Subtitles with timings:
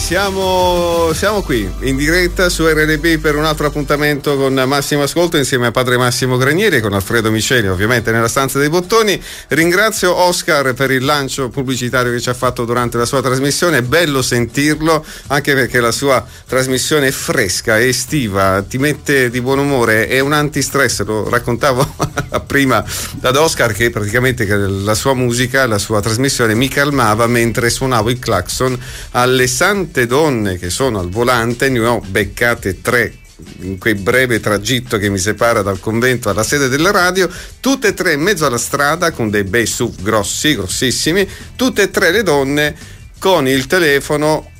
[0.00, 5.68] Siamo, siamo, qui in diretta su RDB per un altro appuntamento con Massimo Ascolto insieme
[5.68, 9.18] a padre Massimo Granieri e con Alfredo Miceli, ovviamente nella stanza dei bottoni.
[9.48, 13.78] Ringrazio Oscar per il lancio pubblicitario che ci ha fatto durante la sua trasmissione.
[13.78, 19.40] È bello sentirlo anche perché la sua trasmissione è fresca, è estiva, ti mette di
[19.40, 21.02] buon umore, è un antistress.
[21.04, 21.94] Lo raccontavo
[22.46, 22.84] prima
[23.22, 28.18] ad Oscar che praticamente la sua musica, la sua trasmissione mi calmava mentre suonavo il
[28.18, 28.78] clacson
[29.12, 33.14] alle sante tante donne che sono al volante, ne ho beccate tre
[33.60, 37.30] in quel breve tragitto che mi separa dal convento alla sede della radio,
[37.60, 41.90] tutte e tre in mezzo alla strada con dei bei SUV grossi, grossissimi, tutte e
[41.90, 42.74] tre le donne
[43.20, 44.50] con il telefono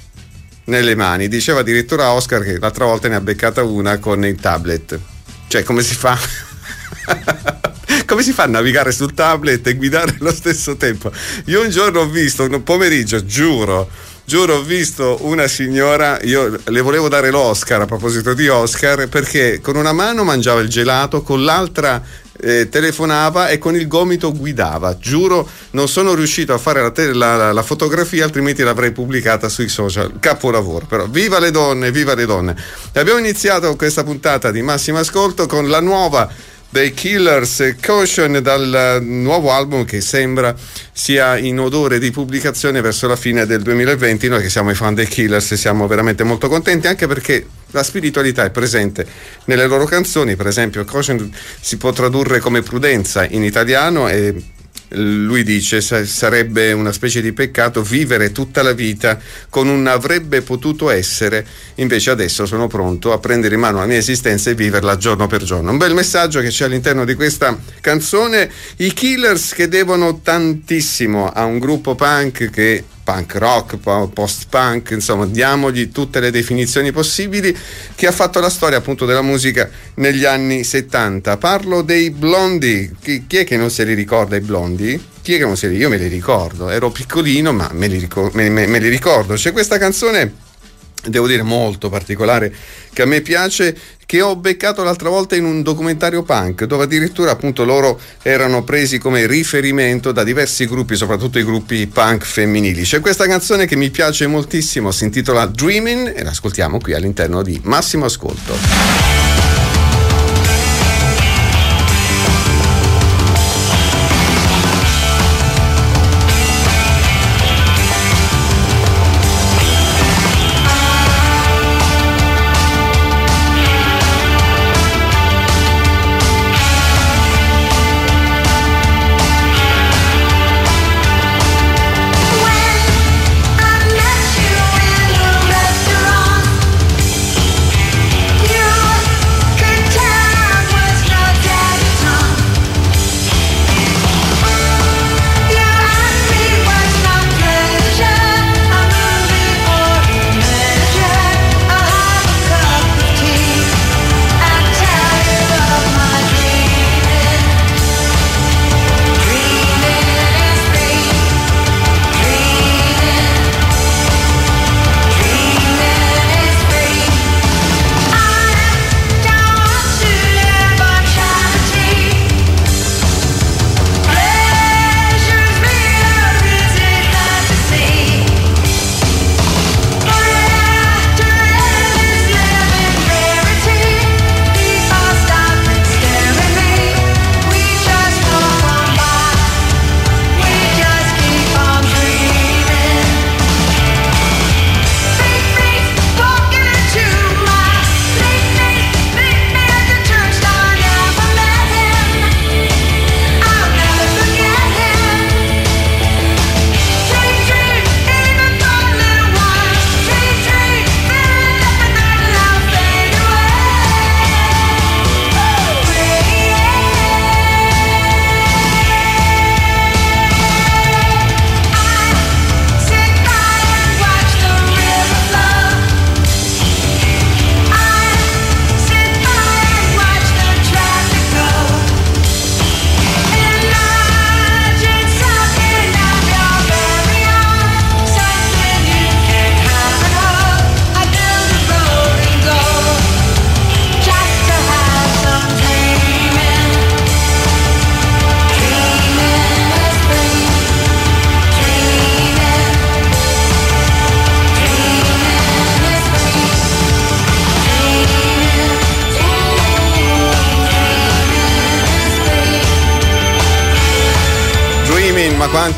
[0.67, 1.27] nelle mani.
[1.27, 5.01] Diceva addirittura Oscar che l'altra volta ne ha beccata una con il tablet.
[5.49, 6.17] Cioè, come si fa?
[8.07, 11.11] come si fa a navigare sul tablet e guidare allo stesso tempo?
[11.47, 13.91] Io un giorno ho visto, un pomeriggio, giuro,
[14.25, 19.61] giuro ho visto una signora, io le volevo dare l'Oscar a proposito di Oscar, perché
[19.61, 22.03] con una mano mangiava il gelato, con l'altra
[22.43, 24.97] eh, telefonava e con il gomito guidava.
[24.99, 29.69] Giuro, non sono riuscito a fare la, te- la, la, fotografia, altrimenti l'avrei pubblicata sui
[29.69, 30.15] social.
[30.19, 31.07] Capolavoro, però.
[31.07, 32.57] Viva le donne, viva le donne.
[32.95, 36.29] Abbiamo iniziato questa puntata di Massimo Ascolto con la nuova
[36.73, 40.55] dei Killers Caution dal nuovo album che sembra
[40.91, 44.29] sia in odore di pubblicazione verso la fine del 2020.
[44.29, 48.45] Noi che siamo i fan dei Killers siamo veramente molto contenti anche perché la spiritualità
[48.45, 49.07] è presente
[49.45, 51.31] nelle loro canzoni, per esempio Caution
[51.61, 54.35] si può tradurre come prudenza in italiano e
[54.95, 59.19] lui dice sarebbe una specie di peccato vivere tutta la vita
[59.49, 61.47] con un avrebbe potuto essere,
[61.77, 65.43] invece adesso sono pronto a prendere in mano la mia esistenza e viverla giorno per
[65.43, 65.71] giorno.
[65.71, 71.45] Un bel messaggio che c'è all'interno di questa canzone, i killers che devono tantissimo a
[71.45, 73.77] un gruppo punk che punk rock,
[74.13, 77.57] post-punk, insomma, diamogli tutte le definizioni possibili,
[77.95, 81.37] che ha fatto la storia appunto della musica negli anni 70.
[81.37, 85.11] Parlo dei blondi, chi, chi è che non se li ricorda i blondi?
[85.21, 88.09] Chi è che non se li Io me li ricordo, ero piccolino ma me li,
[88.33, 89.35] me, me, me li ricordo.
[89.35, 90.51] C'è questa canzone
[91.07, 92.55] devo dire molto particolare
[92.93, 93.77] che a me piace
[94.07, 98.99] che ho beccato l'altra volta in un documentario punk dove addirittura appunto loro erano presi
[98.99, 102.83] come riferimento da diversi gruppi soprattutto i gruppi punk femminili.
[102.83, 107.59] C'è questa canzone che mi piace moltissimo si intitola Dreaming e l'ascoltiamo qui all'interno di
[107.65, 109.42] Massimo Ascolto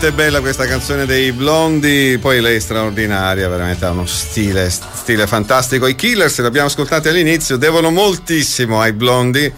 [0.06, 5.26] è bella questa canzone dei Blondi, poi lei è straordinaria, veramente ha uno stile, stile
[5.26, 5.87] fantastico.
[5.87, 9.50] I Killers, li abbiamo ascoltati all'inizio, devono moltissimo ai Blondi.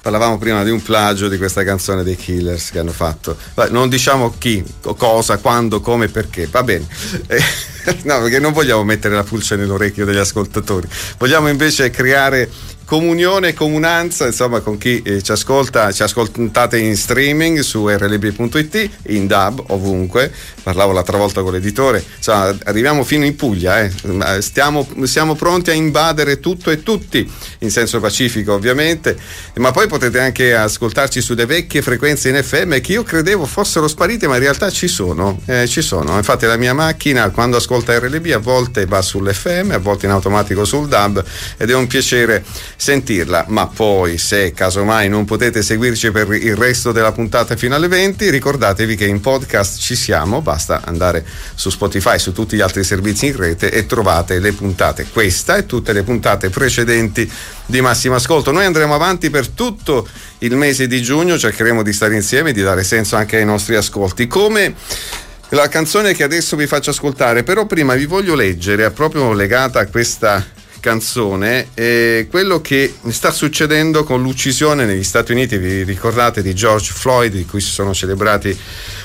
[0.00, 3.36] Parlavamo prima di un plagio di questa canzone dei Killers che hanno fatto.
[3.70, 4.62] Non diciamo chi,
[4.96, 6.86] cosa, quando, come, perché, va bene.
[8.04, 10.86] no, perché non vogliamo mettere la pulce nell'orecchio degli ascoltatori.
[11.18, 12.48] Vogliamo invece creare
[12.88, 18.90] comunione e comunanza insomma con chi eh, ci ascolta, ci ascoltate in streaming su rlb.it,
[19.08, 23.92] in dub ovunque, parlavo l'altra volta con l'editore, insomma, arriviamo fino in Puglia, eh.
[24.40, 29.18] Stiamo, siamo pronti a invadere tutto e tutti, in senso pacifico ovviamente,
[29.56, 34.26] ma poi potete anche ascoltarci sulle vecchie frequenze in FM che io credevo fossero sparite,
[34.26, 36.16] ma in realtà ci sono, eh, ci sono.
[36.16, 40.64] Infatti la mia macchina quando ascolta RLB a volte va sull'FM, a volte in automatico
[40.64, 41.22] sul DAB
[41.58, 42.42] ed è un piacere
[42.80, 47.88] sentirla, ma poi se casomai non potete seguirci per il resto della puntata fino alle
[47.88, 52.84] 20, ricordatevi che in podcast ci siamo, basta andare su Spotify, su tutti gli altri
[52.84, 57.28] servizi in rete e trovate le puntate, questa e tutte le puntate precedenti
[57.66, 58.52] di Massimo Ascolto.
[58.52, 60.06] Noi andremo avanti per tutto
[60.38, 63.74] il mese di giugno, cercheremo di stare insieme e di dare senso anche ai nostri
[63.74, 64.28] ascolti.
[64.28, 64.76] Come
[65.48, 69.86] la canzone che adesso vi faccio ascoltare, però prima vi voglio leggere, proprio legata a
[69.86, 76.54] questa canzone è quello che sta succedendo con l'uccisione negli Stati Uniti, vi ricordate di
[76.54, 78.56] George Floyd, di cui si sono celebrati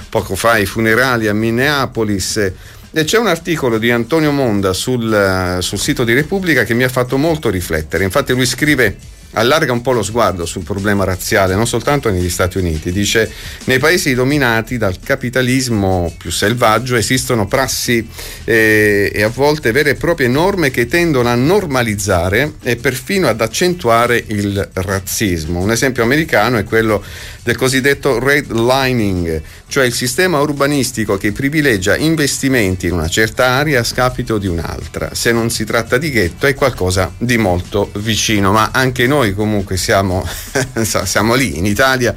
[0.10, 2.52] poco fa i funerali a Minneapolis.
[2.96, 6.90] E c'è un articolo di Antonio Monda sul, sul sito di Repubblica che mi ha
[6.90, 8.04] fatto molto riflettere.
[8.04, 8.96] Infatti lui scrive
[9.34, 12.92] allarga un po' lo sguardo sul problema razziale, non soltanto negli Stati Uniti.
[12.92, 13.32] Dice,
[13.66, 18.08] nei paesi dominati dal capitalismo più selvaggio esistono prassi
[18.44, 23.42] eh, e a volte vere e proprie norme che tendono a normalizzare e perfino ad
[23.42, 25.60] accentuare il razzismo.
[25.60, 27.04] Un esempio americano è quello
[27.44, 29.42] del cosiddetto redlining,
[29.74, 35.16] cioè il sistema urbanistico che privilegia investimenti in una certa area a scapito di un'altra.
[35.16, 39.76] Se non si tratta di ghetto è qualcosa di molto vicino, ma anche noi comunque
[39.76, 40.24] siamo,
[40.84, 42.14] siamo lì in Italia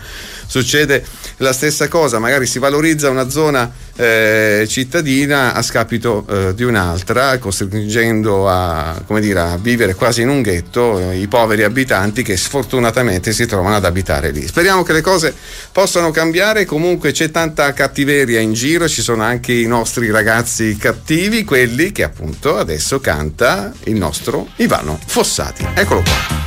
[0.46, 1.04] succede
[1.38, 7.38] la stessa cosa, magari si valorizza una zona eh, cittadina a scapito eh, di un'altra,
[7.38, 13.32] costringendo a, dire, a, vivere quasi in un ghetto eh, i poveri abitanti che sfortunatamente
[13.32, 14.46] si trovano ad abitare lì.
[14.46, 15.34] Speriamo che le cose
[15.72, 21.44] possano cambiare, comunque c'è tanta cattiveria in giro, ci sono anche i nostri ragazzi cattivi,
[21.44, 25.66] quelli che appunto adesso canta il nostro Ivano Fossati.
[25.74, 26.46] Eccolo qua.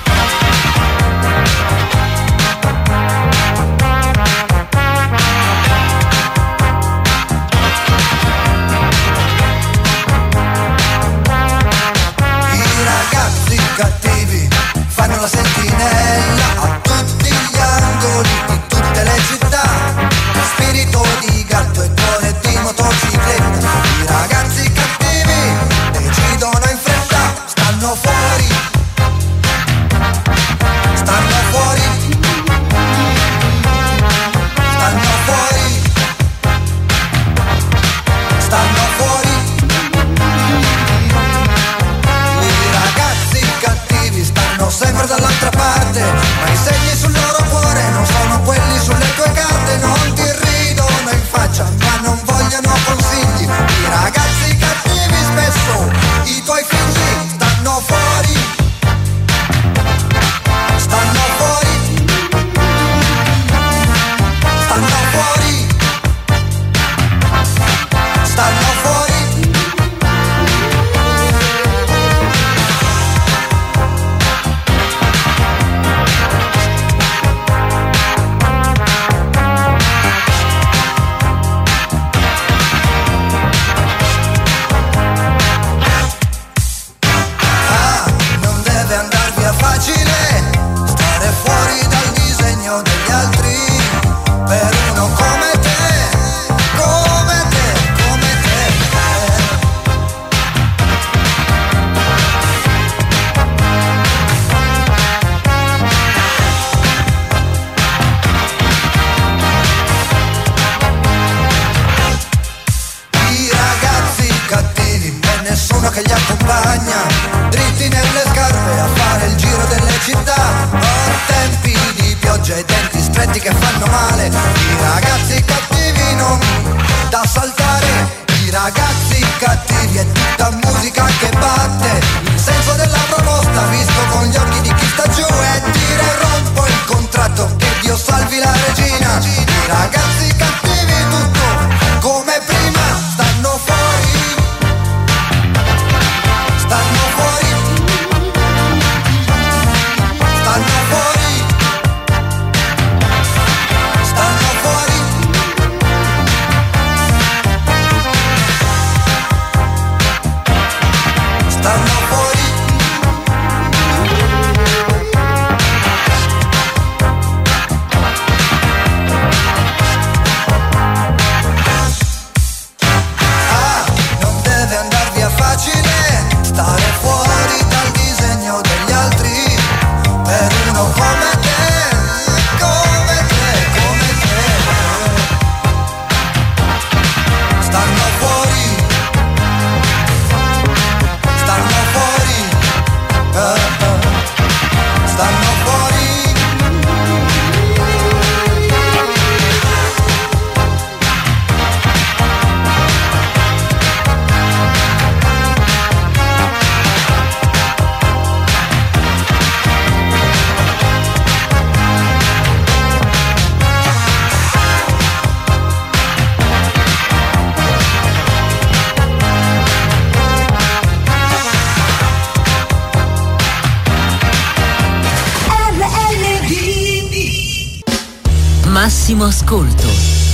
[228.70, 229.88] Massimo Ascolto,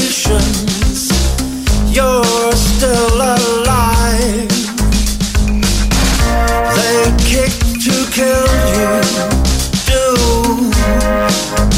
[1.93, 4.47] you're still alive.
[6.77, 7.51] They kick
[7.85, 8.91] to kill you,
[9.91, 10.03] do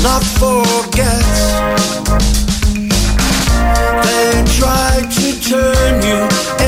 [0.03, 1.25] not forget.
[4.05, 6.19] They try to turn you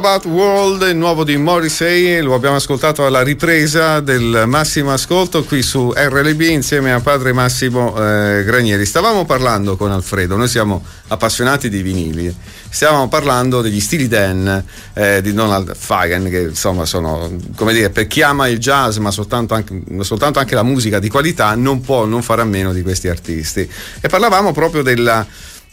[0.00, 5.60] Knockabout World, il nuovo di Morrissey, lo abbiamo ascoltato alla ripresa del massimo ascolto qui
[5.60, 8.86] su RLB insieme a padre Massimo eh, Granieri.
[8.86, 12.34] Stavamo parlando con Alfredo, noi siamo appassionati di vinili,
[12.70, 18.06] stiamo parlando degli stili Dan eh, di Donald Fagan che insomma sono, come dire, per
[18.06, 22.06] chi ama il jazz ma soltanto anche, soltanto anche la musica di qualità non può
[22.06, 23.70] non fare a meno di questi artisti.
[24.00, 25.26] E parlavamo proprio della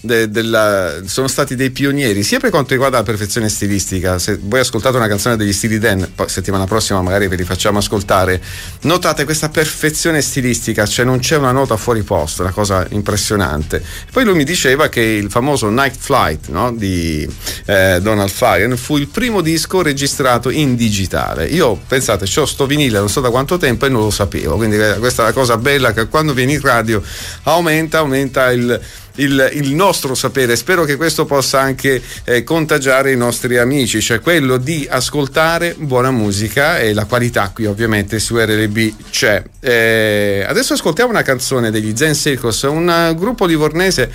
[0.08, 4.18] de, della, sono stati dei pionieri sia per quanto riguarda la perfezione stilistica.
[4.18, 7.78] Se voi ascoltate una canzone degli stili Dan, poi settimana prossima magari ve li facciamo
[7.78, 8.42] ascoltare,
[8.82, 13.84] notate questa perfezione stilistica, cioè non c'è una nota fuori posto, una cosa impressionante.
[14.12, 17.28] Poi lui mi diceva che il famoso Night Flight no, di
[17.66, 21.46] eh, Donald Fagan fu il primo disco registrato in digitale.
[21.46, 24.78] Io pensate, ho sto vinile non so da quanto tempo e non lo sapevo, quindi
[24.78, 27.02] eh, questa è la cosa bella che quando vieni in radio
[27.44, 28.80] aumenta, aumenta il
[29.18, 30.56] il, il, nostro sapere.
[30.56, 36.12] Spero che questo possa anche eh, contagiare i nostri amici, cioè quello di ascoltare buona
[36.12, 39.44] musica e la qualità qui ovviamente su RLB c'è.
[39.60, 44.12] Eh, adesso ascoltiamo una canzone degli Zen Circus, un gruppo livornese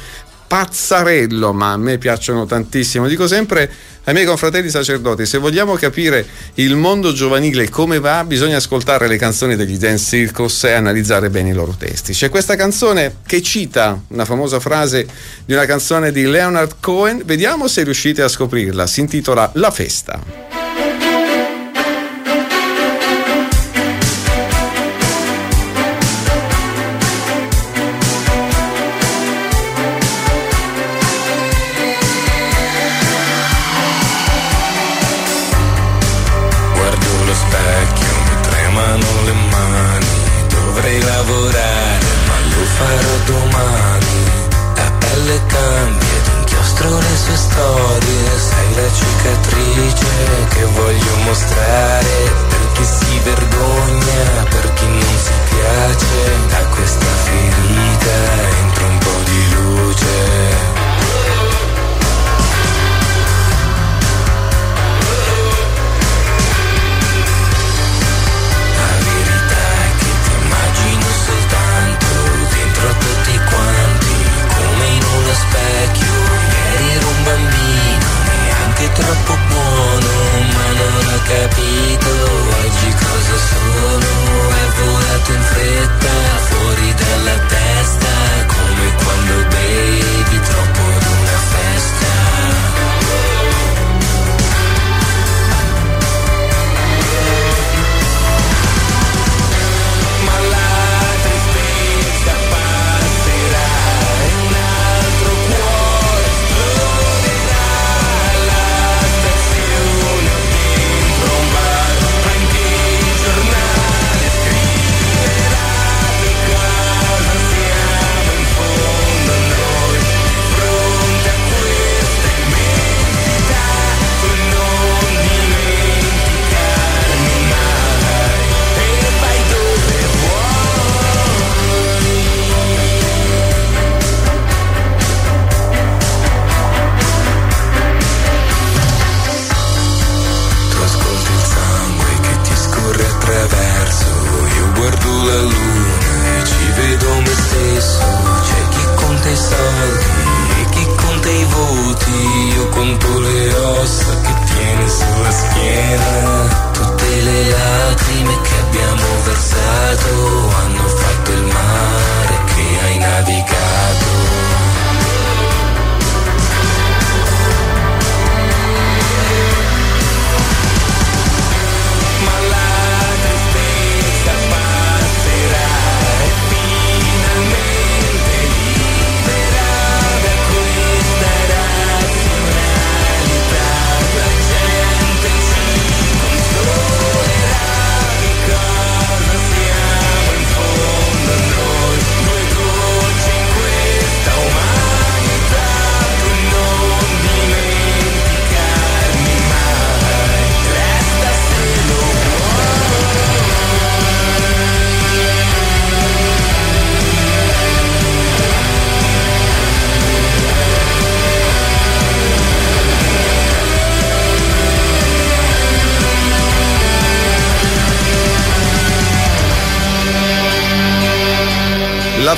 [0.52, 3.08] pazzarello, ma a me piacciono tantissimo.
[3.08, 3.72] Dico sempre
[4.04, 9.16] ai miei confratelli sacerdoti, se vogliamo capire il mondo giovanile come va, bisogna ascoltare le
[9.16, 12.12] canzoni degli Dance Circus e analizzare bene i loro testi.
[12.12, 15.06] C'è questa canzone che cita una famosa frase
[15.46, 20.61] di una canzone di Leonard Cohen, vediamo se riuscite a scoprirla, si intitola La festa.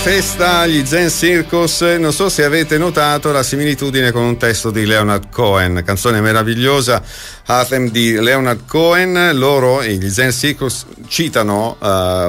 [0.05, 4.85] Festa, gli Zen Circus, non so se avete notato la similitudine con un testo di
[4.85, 7.03] Leonard Cohen, canzone meravigliosa,
[7.47, 11.87] Anthem di Leonard Cohen, loro, gli Zen Circus, citano uh,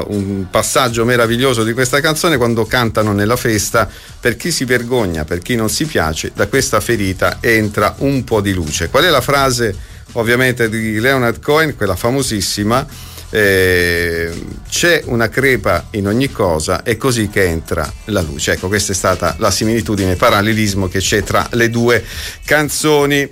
[0.08, 3.90] un passaggio meraviglioso di questa canzone quando cantano nella festa,
[4.22, 8.40] per chi si vergogna, per chi non si piace, da questa ferita entra un po'
[8.40, 8.88] di luce.
[8.90, 9.76] Qual è la frase
[10.14, 12.88] ovviamente di Leonard Cohen, quella famosissima?
[13.30, 14.32] Eh,
[14.70, 18.54] c'è una crepa in ogni cosa, è così che entra la luce.
[18.54, 22.04] Ecco, questa è stata la similitudine, il parallelismo che c'è tra le due
[22.46, 23.30] canzoni.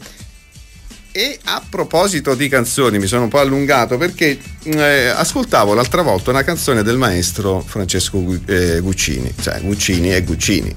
[1.15, 6.31] E a proposito di canzoni, mi sono un po' allungato perché eh, ascoltavo l'altra volta
[6.31, 10.73] una canzone del maestro Francesco eh, Guccini, cioè Guccini e Guccini.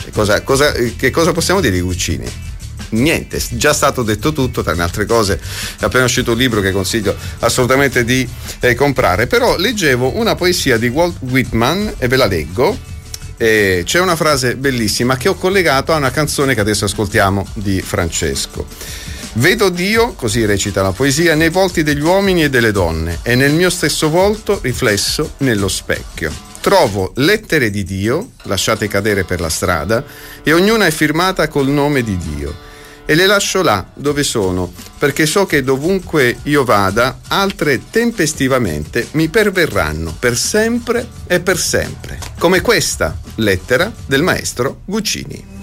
[0.00, 2.47] Cioè, cosa, cosa, che cosa possiamo dire di Guccini?
[2.90, 5.40] Niente, è già stato detto tutto, tra le altre cose
[5.78, 8.28] è appena uscito un libro che consiglio assolutamente di
[8.60, 12.96] eh, comprare, però leggevo una poesia di Walt Whitman e ve la leggo.
[13.40, 17.80] Eh, c'è una frase bellissima che ho collegato a una canzone che adesso ascoltiamo di
[17.80, 18.66] Francesco.
[19.34, 23.52] Vedo Dio, così recita la poesia, nei volti degli uomini e delle donne e nel
[23.52, 26.32] mio stesso volto riflesso nello specchio.
[26.60, 30.04] Trovo lettere di Dio, lasciate cadere per la strada,
[30.42, 32.66] e ognuna è firmata col nome di Dio
[33.10, 39.28] e le lascio là dove sono, perché so che dovunque io vada, altre tempestivamente mi
[39.28, 45.57] perverranno per sempre e per sempre, come questa lettera del maestro Guccini.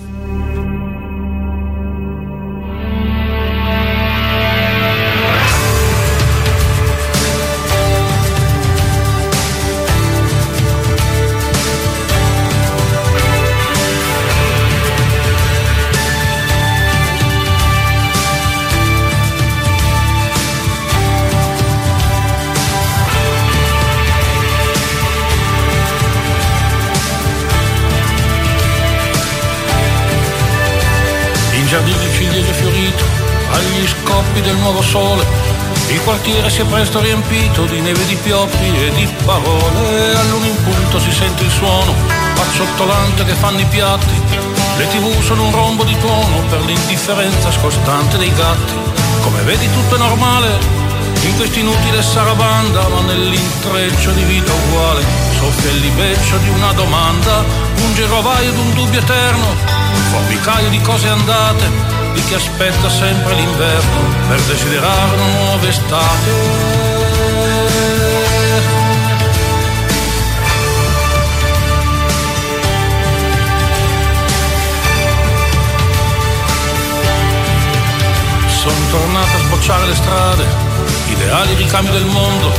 [34.15, 35.25] Robbi del nuovo sole.
[35.87, 40.15] Il quartiere si è presto riempito di neve di pioppi e di parole.
[40.15, 41.93] All'uno in punto si sente il suono,
[42.37, 44.21] acciottolante che fanno i piatti.
[44.77, 48.73] Le tv sono un rombo di tuono per l'indifferenza scostante dei gatti.
[49.21, 50.57] Come vedi tutto è normale,
[51.23, 55.03] in questa inutile sarabanda, ma nell'intreccio di vita uguale,
[55.37, 57.43] soffia il libeccio di una domanda,
[57.77, 63.99] un girovaio d'un dubbio eterno, un formicaio di cose andate, di chi aspetta sempre l'inverno
[64.27, 66.31] per desiderare una nuova estate.
[78.47, 80.73] Sono tornato a sbocciare le strade
[81.09, 82.51] ideali ricambio del mondo,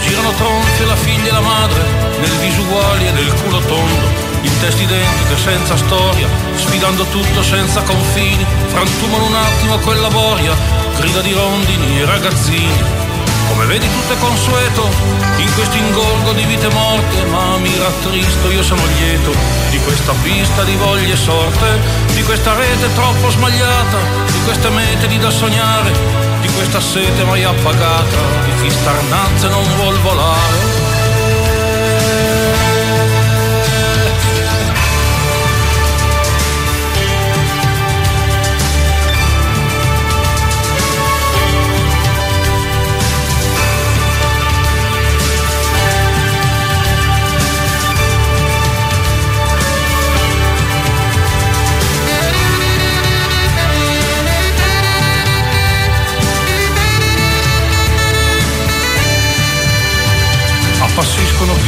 [0.00, 1.82] ci girano tronche la figlia e la madre,
[2.20, 7.82] nel viso uguali e nel culo tondo, in teste identiche senza storia, sfidando tutto senza
[7.82, 10.54] confini, frantumano un attimo quella boria,
[10.96, 13.00] grida di rondini e ragazzini.
[13.48, 14.88] Come vedi tutto è consueto,
[15.36, 19.34] in questo ingorgo di vite morte, ma mi rattristo, io sono lieto
[19.70, 21.78] di questa pista di voglie sorte,
[22.14, 25.92] di questa rete troppo smagliata, di queste mete di da sognare,
[26.40, 30.71] di questa sete mai appagata, di chi starnazza non vuol volare.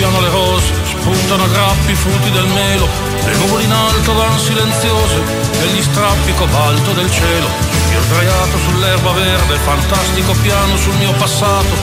[0.04, 2.88] Appassiscono piano le rose, spuntano a grappi i frutti del melo,
[3.24, 5.22] le nuvole in alto van silenziose,
[5.60, 7.48] negli strappi cobalto del cielo.
[7.92, 11.74] Io sdraiato sull'erba verde, fantastico piano sul mio passato,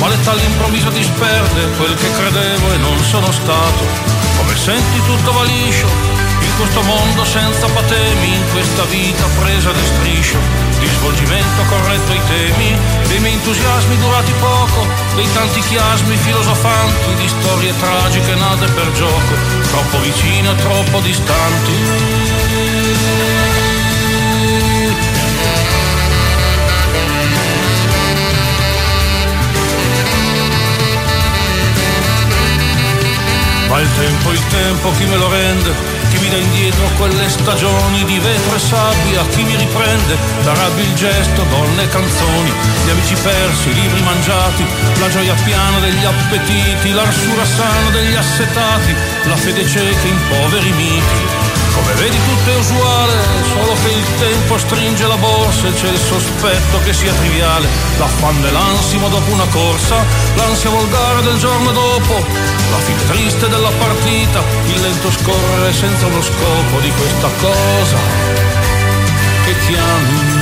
[0.00, 3.86] ma l'età all'improvviso disperde quel che credevo e non sono stato.
[4.36, 5.86] Come senti tutto va liscio,
[6.52, 10.38] in questo mondo senza patemi, in questa vita presa di striscio,
[10.78, 17.28] di svolgimento corretto ai temi, dei miei entusiasmi durati poco, dei tanti chiasmi filosofanti, di
[17.28, 19.34] storie tragiche nate per gioco,
[19.70, 21.72] troppo vicine troppo distanti.
[33.68, 36.01] Ma il tempo, il tempo, chi me lo rende?
[36.32, 39.22] Dà indietro quelle stagioni di vetro e sabbia?
[39.32, 40.16] Chi mi riprende?
[40.42, 42.50] Darabbi il gesto, donne e canzoni,
[42.86, 44.64] gli amici persi, i libri mangiati,
[44.98, 51.41] la gioia piana degli appetiti, l'arsura sana degli assetati, la fede cieca in poveri miti.
[51.74, 53.14] Come vedi tutto è usuale,
[53.52, 57.68] solo che il tempo stringe la borsa e c'è il sospetto che sia triviale.
[57.98, 59.96] L'affanno e l'ansimo dopo una corsa,
[60.34, 62.14] l'ansia volgare del giorno dopo,
[62.70, 67.96] la fine triste della partita, il lento scorrere senza uno scopo di questa cosa
[69.44, 70.41] che chiami vita.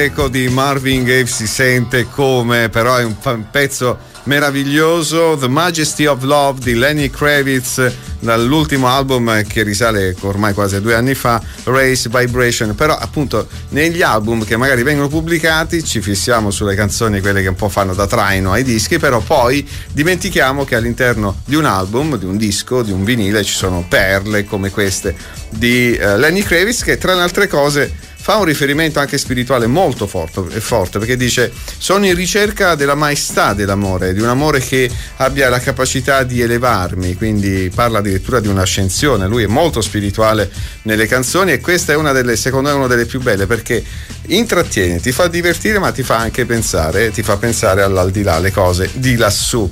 [0.00, 3.16] Eh, l'eco di Marvin Gaye si sente come, però è un,
[3.50, 10.80] pezzo meraviglioso The Majesty of Love di Lenny Kravitz dall'ultimo album che risale ormai quasi
[10.80, 12.74] due anni fa Race Vibration.
[12.74, 17.54] Però appunto negli album che magari vengono pubblicati ci fissiamo sulle canzoni quelle che un
[17.54, 22.24] po' fanno da traino ai dischi però poi dimentichiamo che all'interno di un album di
[22.24, 25.14] un disco di un vinile ci sono perle come queste
[25.50, 30.06] di uh, Lenny Kravitz che tra le altre cose fa un riferimento anche spirituale molto
[30.06, 35.48] forte, forte, perché dice sono in ricerca della maestà dell'amore, di un amore che abbia
[35.48, 40.50] la capacità di elevarmi, quindi parla addirittura di un'ascensione, lui è molto spirituale
[40.82, 43.82] nelle canzoni e questa è una delle, secondo me, una delle più belle perché
[44.26, 48.90] intrattiene, ti fa divertire ma ti fa anche pensare, ti fa pensare all'aldilà, le cose
[48.92, 49.70] di lassù.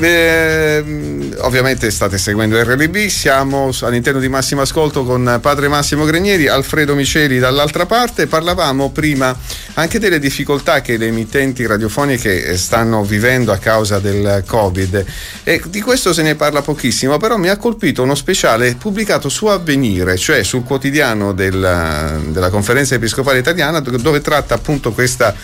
[0.00, 6.94] Eh, ovviamente state seguendo RLB, siamo all'interno di Massimo Ascolto con padre Massimo Grenieri, Alfredo
[6.94, 8.26] Miceli dall'altra parte.
[8.26, 9.36] Parlavamo prima
[9.74, 15.04] anche delle difficoltà che le emittenti radiofoniche stanno vivendo a causa del Covid
[15.44, 19.46] e di questo se ne parla pochissimo, però mi ha colpito uno speciale pubblicato su
[19.46, 25.34] Avvenire, cioè sul quotidiano della, della conferenza episcopale italiana dove tratta appunto questa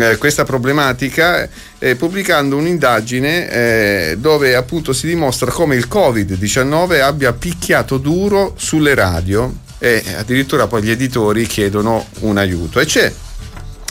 [0.00, 7.32] eh, questa problematica eh, pubblicando un'indagine eh, dove appunto si dimostra come il Covid-19 abbia
[7.32, 9.62] picchiato duro sulle radio.
[9.78, 12.80] E addirittura poi gli editori chiedono un aiuto.
[12.80, 13.12] E c'è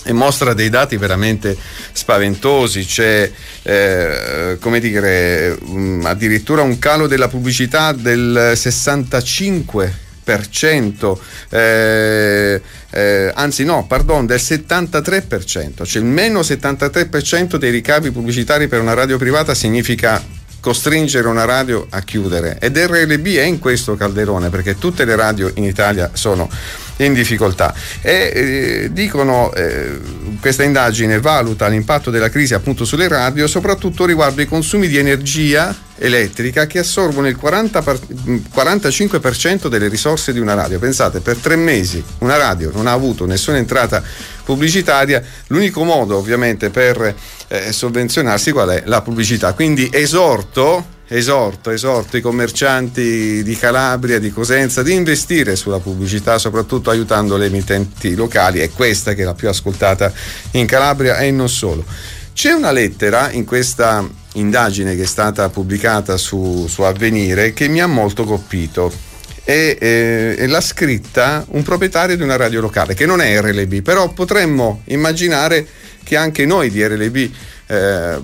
[0.06, 1.56] e mostra dei dati veramente
[1.94, 3.32] spaventosi, c'è
[3.62, 10.02] eh, come dire um, addirittura un calo della pubblicità del 65
[11.50, 18.80] eh, eh, anzi no, pardon, del 73%, cioè il meno 73% dei ricavi pubblicitari per
[18.80, 22.58] una radio privata significa costringere una radio a chiudere.
[22.60, 26.50] Ed RLB è in questo calderone perché tutte le radio in Italia sono
[26.98, 30.00] in difficoltà e eh, dicono eh,
[30.40, 35.76] questa indagine valuta l'impatto della crisi appunto sulle radio soprattutto riguardo i consumi di energia
[35.98, 38.00] elettrica che assorbono il 40 per,
[38.54, 40.80] 45% delle risorse di una radio.
[40.80, 44.04] Pensate, per tre mesi una radio non ha avuto nessuna entrata
[44.44, 47.16] pubblicitaria, l'unico modo ovviamente per
[47.48, 48.84] eh, sovvenzionarsi qual è?
[48.86, 49.54] La pubblicità.
[49.54, 56.90] Quindi esorto esorto, esorto i commercianti di Calabria, di Cosenza, di investire sulla pubblicità, soprattutto
[56.90, 58.60] aiutando le emittenti locali.
[58.60, 60.12] È questa che è la più ascoltata
[60.52, 61.86] in Calabria e non solo.
[62.34, 67.80] C'è una lettera in questa indagine che è stata pubblicata su, su Avvenire che mi
[67.80, 68.92] ha molto colpito.
[69.46, 73.82] E, eh, e l'ha scritta un proprietario di una radio locale che non è RLB,
[73.82, 75.68] però potremmo immaginare
[76.02, 77.32] che anche noi di RLB
[77.68, 78.22] eh,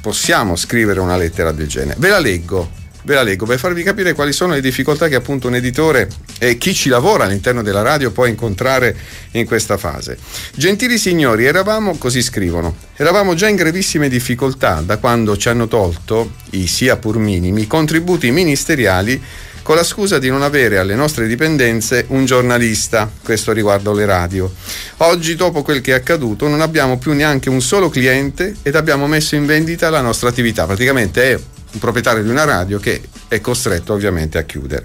[0.00, 1.96] possiamo scrivere una lettera del genere.
[1.98, 5.46] Ve la leggo ve la leggo per farvi capire quali sono le difficoltà che appunto
[5.46, 6.08] un editore
[6.38, 8.96] e chi ci lavora all'interno della radio può incontrare
[9.32, 10.16] in questa fase.
[10.54, 16.32] Gentili signori, eravamo, così scrivono, eravamo già in gravissime difficoltà da quando ci hanno tolto,
[16.50, 19.22] i sia pur minimi, contributi ministeriali
[19.64, 24.52] con la scusa di non avere alle nostre dipendenze un giornalista, questo riguardo le radio.
[24.98, 29.06] Oggi, dopo quel che è accaduto, non abbiamo più neanche un solo cliente ed abbiamo
[29.06, 30.66] messo in vendita la nostra attività.
[30.66, 34.84] Praticamente è un proprietario di una radio che è costretto ovviamente a chiudere.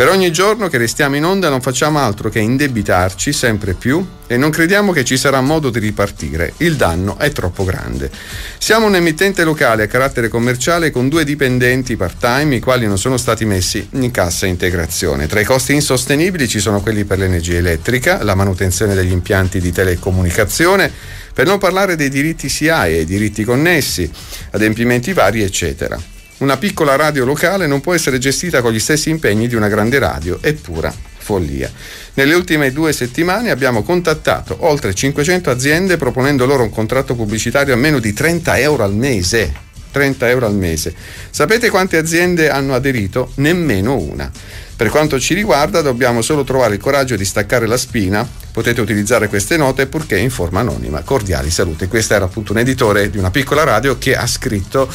[0.00, 4.38] Per ogni giorno che restiamo in onda non facciamo altro che indebitarci sempre più e
[4.38, 6.54] non crediamo che ci sarà modo di ripartire.
[6.56, 8.10] Il danno è troppo grande.
[8.56, 13.18] Siamo un emittente locale a carattere commerciale con due dipendenti part-time i quali non sono
[13.18, 15.26] stati messi in cassa integrazione.
[15.26, 19.70] Tra i costi insostenibili ci sono quelli per l'energia elettrica, la manutenzione degli impianti di
[19.70, 20.90] telecomunicazione,
[21.34, 24.10] per non parlare dei diritti SIAE e diritti connessi,
[24.52, 26.19] adempimenti vari, eccetera.
[26.40, 29.98] Una piccola radio locale non può essere gestita con gli stessi impegni di una grande
[29.98, 31.70] radio, è pura follia.
[32.14, 37.76] Nelle ultime due settimane abbiamo contattato oltre 500 aziende proponendo loro un contratto pubblicitario a
[37.76, 39.52] meno di 30 euro al mese.
[39.90, 40.94] 30 euro al mese.
[41.28, 43.32] Sapete quante aziende hanno aderito?
[43.34, 44.30] Nemmeno una.
[44.76, 49.28] Per quanto ci riguarda dobbiamo solo trovare il coraggio di staccare la spina, potete utilizzare
[49.28, 51.02] queste note purché in forma anonima.
[51.02, 51.86] Cordiali salute.
[51.86, 54.90] Questo era appunto un editore di una piccola radio che ha scritto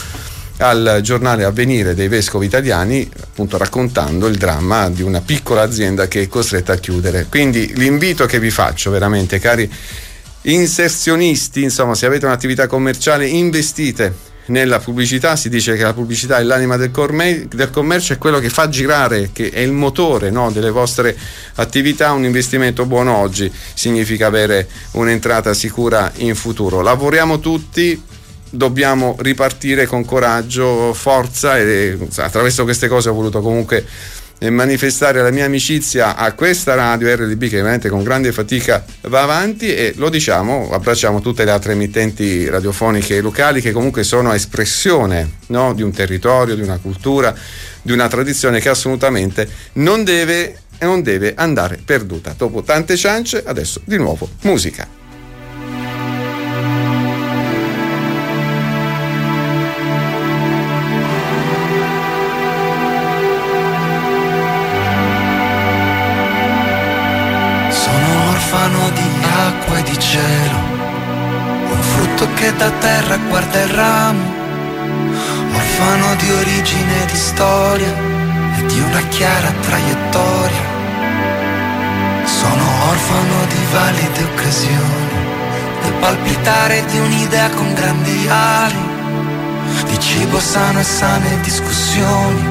[0.57, 6.21] al giornale Avvenire dei Vescovi Italiani, appunto raccontando il dramma di una piccola azienda che
[6.21, 7.27] è costretta a chiudere.
[7.29, 9.69] Quindi l'invito che vi faccio veramente, cari
[10.43, 16.43] inserzionisti, insomma, se avete un'attività commerciale, investite nella pubblicità si dice che la pubblicità è
[16.43, 20.51] l'anima del, corme- del commercio, è quello che fa girare, che è il motore no,
[20.51, 21.17] delle vostre
[21.55, 22.11] attività.
[22.11, 26.81] Un investimento buono oggi significa avere un'entrata sicura in futuro.
[26.81, 27.99] Lavoriamo tutti
[28.49, 33.85] dobbiamo ripartire con coraggio, forza e attraverso queste cose ho voluto comunque
[34.49, 39.73] manifestare la mia amicizia a questa radio RDB che veramente con grande fatica va avanti
[39.73, 45.73] e lo diciamo, abbracciamo tutte le altre emittenti radiofoniche locali che comunque sono espressione no,
[45.73, 47.33] di un territorio, di una cultura,
[47.81, 52.35] di una tradizione che assolutamente non deve, non deve andare perduta.
[52.37, 55.04] Dopo tante ciance, adesso di nuovo musica.
[72.45, 74.23] Che da terra guarda il ramo,
[75.51, 77.93] orfano di origine e di storia
[78.57, 80.73] e di una chiara traiettoria.
[82.25, 85.07] Sono orfano di valide occasioni,
[85.81, 88.83] del palpitare di un'idea con grandi ali,
[89.89, 92.43] di cibo sano e sane discussioni,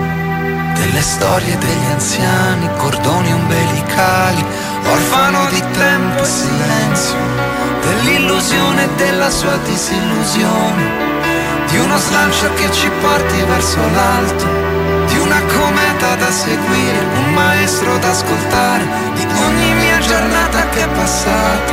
[0.74, 4.44] delle storie degli anziani, cordoni umbilicali,
[4.86, 7.16] orfano di tempo e silenzio
[7.80, 10.82] dell'illusione e della sua disillusione,
[11.68, 14.44] di uno slancio che ci porti verso l'alto,
[15.06, 20.88] di una cometa da seguire, un maestro da ascoltare, di ogni mia giornata che è
[20.88, 21.72] passata,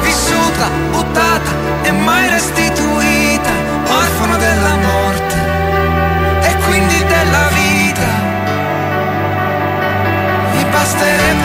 [0.00, 1.50] vissuta, buttata
[1.82, 3.50] e mai restituita,
[3.88, 4.57] orfano della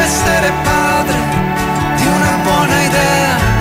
[0.03, 1.17] essere padre
[1.95, 3.53] di una buona idea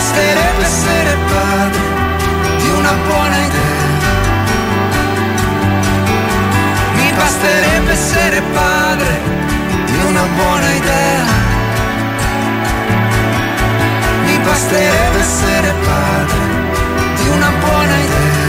[0.00, 1.80] basterebbe essere padre
[2.58, 3.88] di una buona idea.
[6.94, 9.18] Mi basterebbe essere padre
[9.84, 11.24] di una buona idea.
[14.24, 16.38] Mi basterebbe essere padre
[17.16, 18.48] di una buona idea.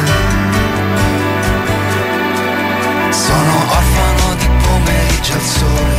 [3.09, 4.20] Sono orfano
[4.83, 5.97] pomeriggio al sole,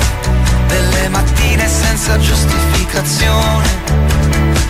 [0.66, 3.68] delle mattine senza giustificazione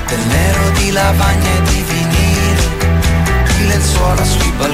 [0.06, 2.68] del nero di lavagna e di vinile,
[3.56, 4.71] di lenzuola sui balconi,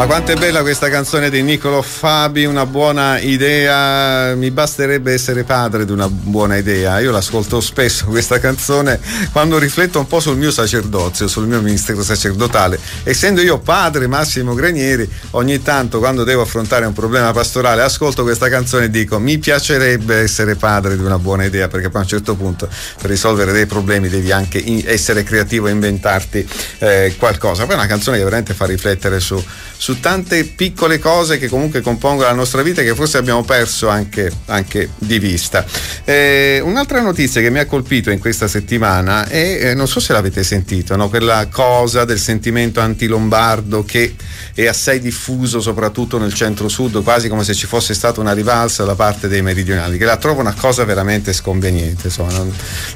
[0.00, 5.44] Ma quanto è bella questa canzone di Niccolo Fabi, una buona idea, mi basterebbe essere
[5.44, 7.00] padre di una buona idea.
[7.00, 8.98] Io l'ascolto spesso questa canzone
[9.30, 12.80] quando rifletto un po' sul mio sacerdozio, sul mio ministero sacerdotale.
[13.02, 18.48] Essendo io padre Massimo Granieri, ogni tanto quando devo affrontare un problema pastorale ascolto questa
[18.48, 22.08] canzone e dico mi piacerebbe essere padre di una buona idea, perché poi a un
[22.08, 26.48] certo punto per risolvere dei problemi devi anche essere creativo e inventarti
[26.78, 27.64] eh, qualcosa.
[27.64, 29.44] Poi è una canzone che veramente fa riflettere su,
[29.76, 33.42] su su tante piccole cose che comunque compongono la nostra vita e che forse abbiamo
[33.42, 35.64] perso anche, anche di vista.
[36.04, 40.12] Eh, un'altra notizia che mi ha colpito in questa settimana è, eh, non so se
[40.12, 41.08] l'avete sentito, no?
[41.08, 44.14] quella cosa del sentimento anti-lombardo che
[44.54, 48.94] è assai diffuso soprattutto nel centro-sud, quasi come se ci fosse stata una rivalsa da
[48.94, 52.06] parte dei meridionali, che la trovo una cosa veramente sconveniente.
[52.06, 52.44] Insomma,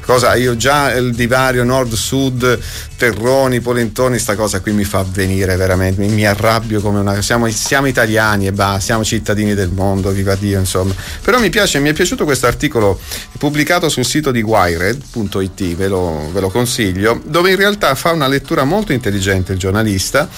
[0.06, 2.60] cosa, io già il divario nord-sud,
[2.96, 7.22] terroni, polentoni, sta cosa qui mi fa venire veramente, mi, mi arrabbio come una...
[7.22, 10.94] Siamo, siamo italiani e basta, siamo cittadini del mondo, viva Dio, insomma.
[11.22, 13.00] Però mi piace, mi è piaciuto questo articolo
[13.38, 18.28] pubblicato sul sito di Wired.it, ve lo, ve lo consiglio, dove in realtà fa una
[18.28, 20.28] lettura molto intelligente il giornalista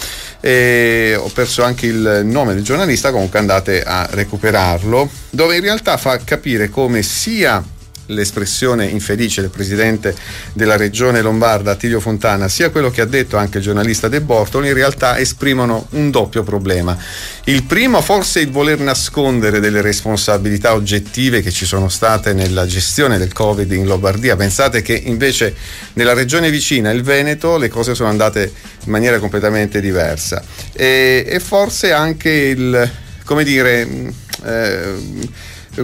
[0.41, 5.97] e ho perso anche il nome del giornalista, comunque andate a recuperarlo, dove in realtà
[5.97, 7.63] fa capire come sia
[8.07, 10.15] l'espressione infelice del presidente
[10.53, 14.69] della regione lombarda Attilio Fontana, sia quello che ha detto anche il giornalista De Bortoli,
[14.69, 16.97] in realtà esprimono un doppio problema.
[17.45, 23.19] Il primo forse il voler nascondere delle responsabilità oggettive che ci sono state nella gestione
[23.19, 24.37] del Covid in Lombardia.
[24.37, 25.55] Pensate che invece
[25.95, 28.53] nella regione vicina, il Veneto, le cose sono andate
[28.85, 30.43] in maniera completamente diversa.
[30.73, 32.91] E, e forse anche il,
[33.25, 34.13] come dire,
[34.45, 34.95] eh,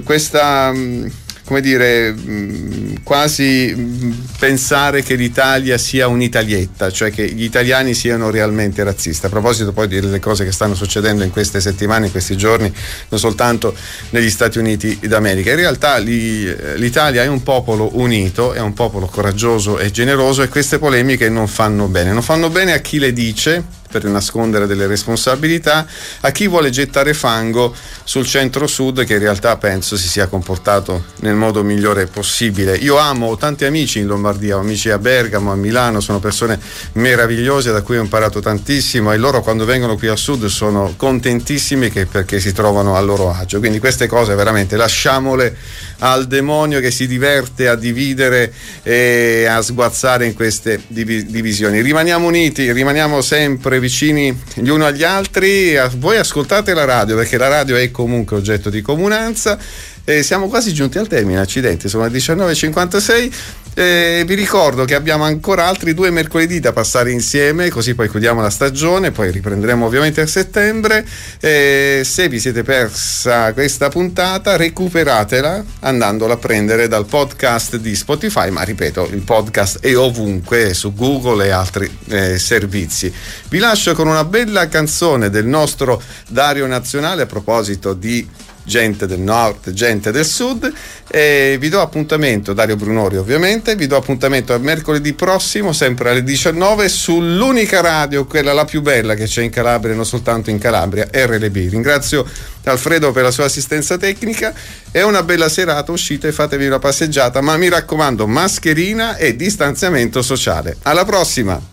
[0.04, 0.72] questa
[1.44, 8.30] come dire, mm, quasi mm, pensare che l'Italia sia un'italietta, cioè che gli italiani siano
[8.30, 9.26] realmente razzisti.
[9.26, 12.72] A proposito poi delle cose che stanno succedendo in queste settimane, in questi giorni,
[13.08, 13.74] non soltanto
[14.10, 15.50] negli Stati Uniti d'America.
[15.50, 20.78] In realtà l'Italia è un popolo unito, è un popolo coraggioso e generoso e queste
[20.78, 22.12] polemiche non fanno bene.
[22.12, 25.86] Non fanno bene a chi le dice per nascondere delle responsabilità,
[26.20, 27.74] a chi vuole gettare fango
[28.04, 32.74] sul centro-sud che in realtà penso si sia comportato nel modo migliore possibile.
[32.76, 36.58] Io amo, ho tanti amici in Lombardia, ho amici a Bergamo, a Milano, sono persone
[36.94, 41.90] meravigliose da cui ho imparato tantissimo e loro quando vengono qui al sud sono contentissimi
[41.90, 43.58] perché si trovano a loro agio.
[43.58, 45.54] Quindi queste cose veramente lasciamole
[45.98, 51.80] al demonio che si diverte a dividere e a sguazzare in queste divisioni.
[51.82, 55.76] Rimaniamo uniti, rimaniamo sempre vicini gli uni agli altri.
[55.96, 59.58] Voi ascoltate la radio perché la radio è comunque oggetto di comunanza.
[60.04, 63.32] E siamo quasi giunti al termine, accidenti, sono le 19.56.
[63.74, 68.42] Eh, vi ricordo che abbiamo ancora altri due mercoledì da passare insieme, così poi chiudiamo
[68.42, 71.06] la stagione, poi riprenderemo ovviamente a settembre.
[71.40, 78.50] Eh, se vi siete persa questa puntata, recuperatela andandola a prendere dal podcast di Spotify,
[78.50, 83.10] ma ripeto, il podcast è ovunque su Google e altri eh, servizi.
[83.48, 88.28] Vi lascio con una bella canzone del nostro Dario Nazionale a proposito di
[88.64, 90.72] gente del nord, gente del sud.
[91.08, 96.22] E vi do appuntamento, Dario Brunori ovviamente, vi do appuntamento a mercoledì prossimo, sempre alle
[96.22, 101.08] 19, sull'unica radio, quella la più bella che c'è in Calabria, non soltanto in Calabria,
[101.10, 101.70] RLB.
[101.70, 102.26] Ringrazio
[102.64, 104.54] Alfredo per la sua assistenza tecnica.
[104.90, 110.22] È una bella serata, uscite e fatevi una passeggiata, ma mi raccomando, mascherina e distanziamento
[110.22, 110.76] sociale.
[110.82, 111.71] Alla prossima!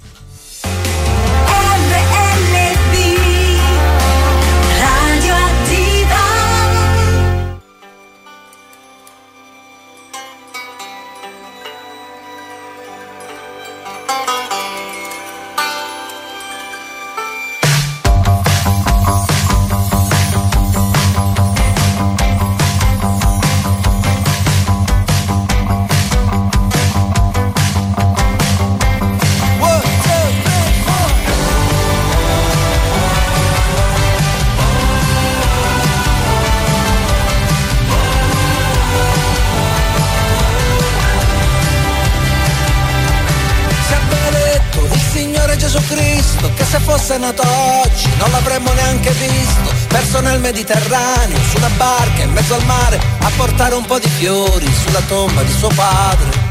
[49.28, 54.00] Visto Perso nel Mediterraneo, su una barca in mezzo al mare A portare un po'
[54.00, 56.48] di fiori sulla tomba di suo padre.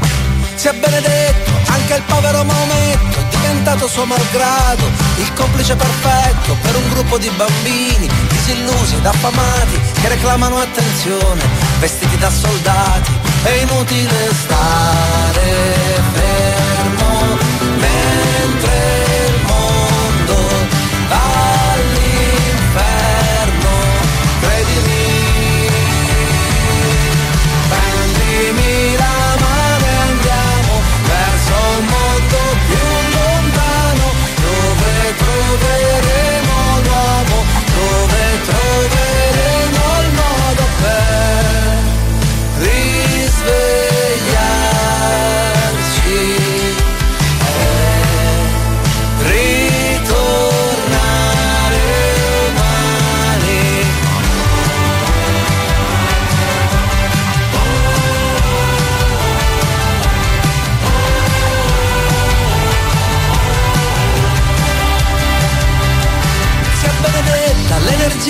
[0.55, 4.83] Sia benedetto anche il povero Maometto Diventato suo malgrado
[5.15, 11.41] il complice perfetto Per un gruppo di bambini disillusi ed affamati Che reclamano attenzione,
[11.79, 13.11] vestiti da soldati
[13.43, 16.28] È inutile stare fermo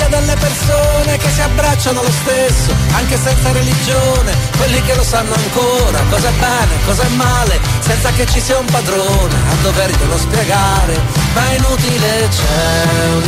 [0.10, 5.99] delle persone che si abbracciano lo stesso, anche senza religione, quelli che lo sanno ancora,
[6.10, 10.99] cos'è bene, cos'è male, senza che ci sia un padrone a doverglielo spiegare,
[11.34, 13.24] ma è inutile, c'è un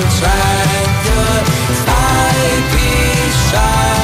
[0.00, 1.22] incendio,
[1.72, 3.95] stai pisciando.